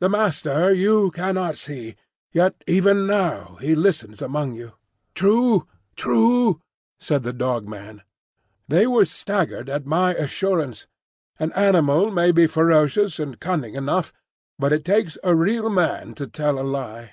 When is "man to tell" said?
15.68-16.58